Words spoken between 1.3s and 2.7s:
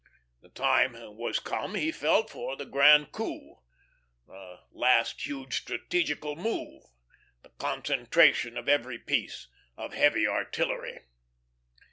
come, he felt, for the